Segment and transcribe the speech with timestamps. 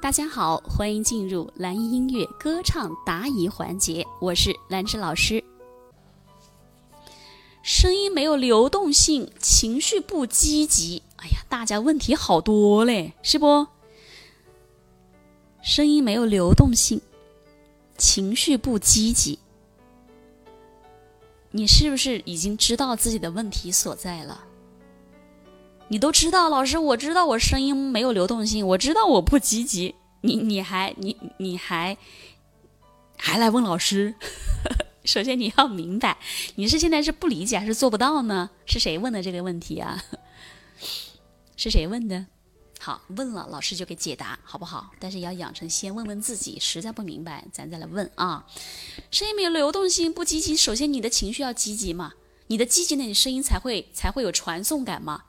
[0.00, 5.42] 大家好，欢迎进入蓝音音乐歌唱答疑环节，我是兰芝老师。
[7.62, 11.02] 声音没有流动性，情绪不积极。
[11.16, 13.66] 哎呀，大家问题好多嘞，是不？
[15.62, 17.00] 声音没有流动性，
[17.96, 19.40] 情绪不积极。
[21.50, 24.44] 你是不是已经知道自己的问题所在了？
[25.88, 29.94] 你都知道，老师，我知道我声音没有流动性，我知道我不积极。
[30.20, 31.96] 你你还你你还
[33.16, 34.14] 还来问老师？
[35.04, 36.18] 首先你要明白，
[36.56, 38.50] 你是现在是不理解还是做不到呢？
[38.66, 40.04] 是谁问的这个问题啊？
[41.56, 42.26] 是谁问的？
[42.78, 44.90] 好，问了老师就给解答，好不好？
[45.00, 48.44] 但是要养成先问问自己，实在不明白咱再来问啊。
[49.10, 50.54] 声音没有流动性，不积极。
[50.54, 52.12] 首先你的情绪要积极嘛，
[52.48, 55.24] 你的积极呢，你声音才会才会有传送感嘛。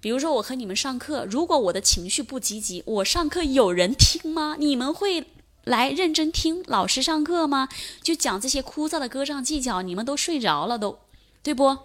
[0.00, 4.56] 比如说我和你们上课，如果我的情绪不积极，我上课有人听吗？
[4.58, 5.26] 你们会
[5.64, 7.68] 来认真听老师上课吗？
[8.02, 11.00] 就讲这些枯燥的歌唱技巧，你们都睡着了都，
[11.42, 11.76] 对不？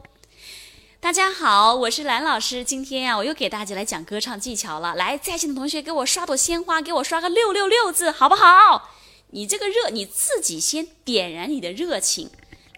[1.02, 4.96] 大家好，我是兰老师，今天呀，我又给大家来讲歌唱技巧了。
[4.96, 8.92] 来，在线的同学给我刷朵鲜花，给我刷个六六六字，好不好？
[9.32, 12.30] 你这个热，你自己先点燃你的热情，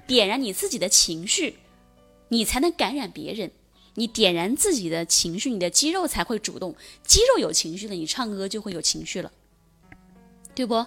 [0.08, 1.60] 点燃你自己的情绪，
[2.30, 3.52] 你才能感染别人。
[3.98, 6.76] 你点燃自己的情绪，你的肌肉才会主动。
[7.04, 9.32] 肌肉有情绪了，你唱歌就会有情绪了，
[10.54, 10.86] 对不？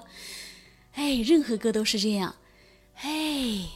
[0.93, 2.37] 哎，任何歌都是这样。
[3.03, 3.69] 哎，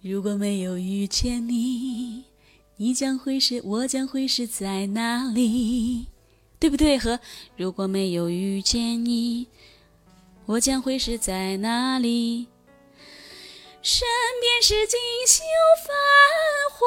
[0.00, 2.24] 如果没有遇见你，
[2.76, 6.06] 你将会是，我将会是在哪里？
[6.58, 6.98] 对不对？
[6.98, 7.20] 和
[7.54, 9.46] 如果没有遇见你，
[10.46, 12.46] 我将会是在哪里？
[13.82, 14.08] 身
[14.40, 15.44] 边是锦绣
[15.86, 15.94] 繁，
[16.78, 16.86] 花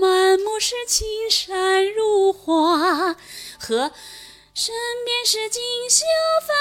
[0.00, 3.16] 满目是青山如画。
[3.58, 3.90] 和
[4.54, 4.72] 身
[5.04, 6.04] 边是锦绣
[6.46, 6.56] 繁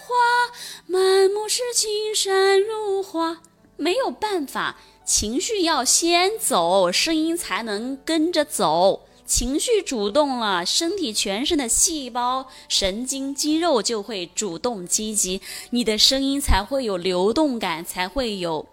[0.00, 0.52] 华，
[0.86, 3.38] 满目是青山如画。
[3.76, 9.06] 没有办法，情绪要先走，声音才能跟着走。
[9.24, 15.40] 情绪主动了，身体全身的细胞、神经、肌肉就会主动积极，
[15.70, 18.66] 你的声音才会有流动感，才会有，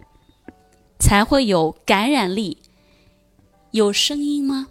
[0.98, 2.62] 才会有感染力。
[3.76, 4.68] 有声音吗？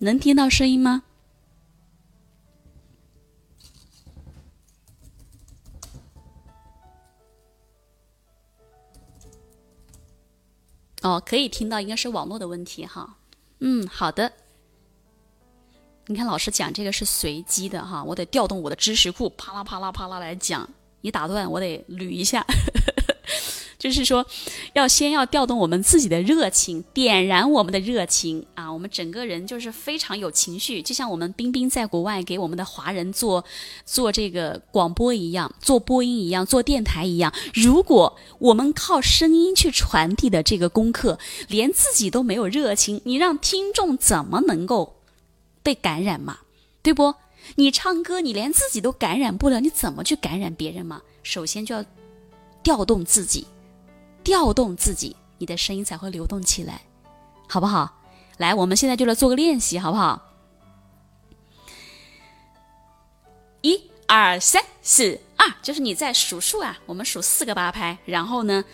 [0.00, 1.04] 能听到声音吗？
[11.00, 13.16] 哦，可以听到，应该是网络的问题哈。
[13.60, 14.30] 嗯，好的。
[16.08, 20.68] 你看老师讲这个是随机的哈，我得调动我的知识库，啪啦啪啦啪啦来讲。
[21.00, 22.44] 你打断我得捋一下。
[23.78, 24.26] 就是说，
[24.72, 28.72] 要先要调动我们自己的热情，点燃我们的热情啊！
[28.72, 33.44] 我们整个人就是非常有情绪，就像我们冰冰在国外给我们的华人做
[33.84, 37.32] 做这个广播一样，做播音一样，做电台一样。
[37.52, 44.96] 如果我们靠声音去传递的这个功课，连自己都没有热情，你让听众怎么能够
[45.62, 46.38] 被感染嘛？
[46.82, 47.14] 对不？
[47.56, 51.02] 你唱歌，你连自己都感染不了，你怎么去感染别人嘛？
[51.22, 51.84] 首先就要
[52.62, 53.46] 调动自己。
[54.26, 56.80] 调动自己，你的声音才会流动起来，
[57.48, 58.02] 好不好？
[58.38, 60.20] 来，我们现在就来做个练习，好不好？
[63.60, 66.76] 一、二、三、四、二，就是你在数数啊。
[66.86, 68.64] 我们数四个八拍，然后呢，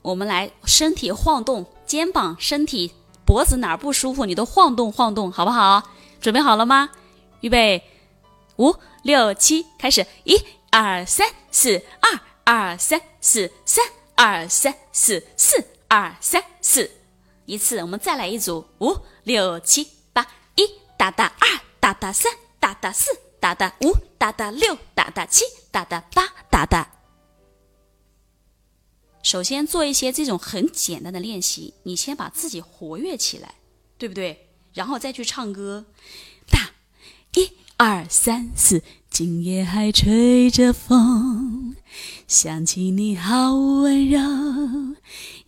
[0.00, 2.94] 我们来身体晃动，肩膀、身体、
[3.26, 5.90] 脖子哪儿不舒服，你都晃动晃动，好不好？
[6.22, 6.88] 准备好了吗？
[7.42, 7.84] 预备，
[8.56, 10.06] 五、六、七，开始！
[10.24, 13.84] 一、二、三、四、二、二、三、四、三。
[14.24, 16.88] 二三四四二三四，
[17.44, 20.24] 一次，我们再来一组，五六七八，
[20.54, 20.62] 一
[20.96, 23.10] 哒哒二哒哒三哒哒四
[23.40, 26.88] 哒哒五哒哒六哒哒七哒哒八哒哒。
[29.24, 33.56] 首先做一些这种很简单的练习，你先把自己活跃起来，
[33.98, 34.50] 对不对？
[34.72, 35.86] 然后再去唱歌，
[36.46, 36.70] 哒，
[37.34, 37.50] 一
[37.84, 38.80] 二三四。
[39.10, 41.74] 今夜还吹着风，
[42.28, 44.20] 想起你好温柔，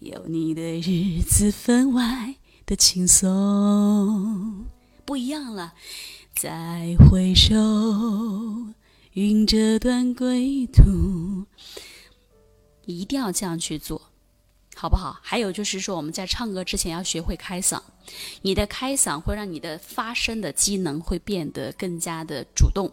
[0.01, 2.35] 有你的日子分外
[2.67, 4.65] 的轻松。
[5.05, 5.75] 不一样了，
[6.35, 7.55] 再回首，
[9.13, 11.45] 云遮断归途，
[12.85, 14.11] 一定要这样去做，
[14.75, 15.19] 好不好？
[15.23, 17.81] 还有就是说，我们在唱歌之前要学会开嗓，
[18.43, 22.93] 你的开嗓会让你的发声的机能会变得更加的主动。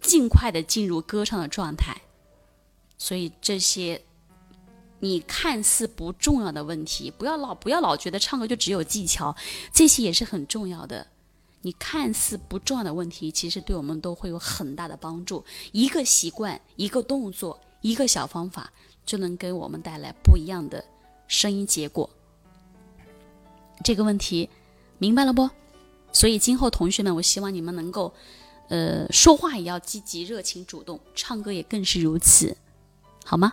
[0.00, 1.96] 尽快的进入歌唱的状态，
[2.98, 4.02] 所以这些
[5.00, 9.34] 你看似不重要的问题，不要老不要老觉得唱歌就只有技巧，
[9.72, 11.06] 这些也是很重要的。
[11.62, 15.44] 你看似不重要的问题，其实对我们都会有很大的帮助。
[15.72, 18.72] 一个习惯，一个动作，一个小方法，
[19.06, 20.84] 就能给我们带来不一样的
[21.28, 22.10] 声音结果。
[23.82, 24.50] 这个问题
[24.98, 25.48] 明白了不？
[26.12, 28.12] 所以今后同学们，我希望你们能够，
[28.68, 32.56] 呃，说话也要积极、热情、主动，唱歌也更是如此，
[33.24, 33.52] 好吗？